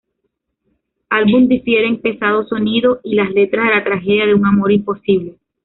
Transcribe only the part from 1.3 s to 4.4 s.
difieren pesado sonido y las letras de la tragedia de